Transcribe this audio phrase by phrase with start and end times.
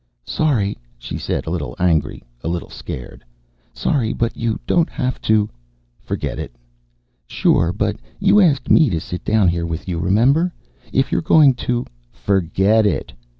[0.25, 3.23] "Sorry," she said, a little angry, a little scared.
[3.71, 4.13] "Sorry.
[4.13, 5.47] But you don't have to"
[6.01, 6.55] "Forget it."
[7.27, 7.71] "Sure.
[7.71, 10.51] But you asked me to sit down here with you, remember?
[10.91, 11.85] If you're going to"
[12.27, 13.13] "_Forget it!